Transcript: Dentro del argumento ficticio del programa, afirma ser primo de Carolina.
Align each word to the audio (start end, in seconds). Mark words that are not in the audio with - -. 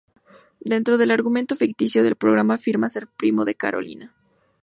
Dentro 0.71 0.97
del 0.97 1.11
argumento 1.11 1.55
ficticio 1.55 2.01
del 2.01 2.15
programa, 2.17 2.55
afirma 2.55 2.89
ser 2.89 3.05
primo 3.05 3.45
de 3.45 3.53
Carolina. 3.53 4.11